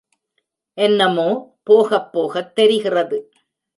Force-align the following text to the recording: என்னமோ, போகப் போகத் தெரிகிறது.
என்னமோ, 0.77 1.27
போகப் 1.63 2.11
போகத் 2.11 2.55
தெரிகிறது. 2.55 3.19